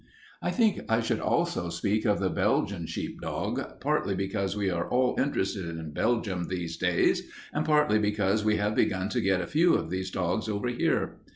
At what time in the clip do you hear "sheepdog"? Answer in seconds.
2.87-3.61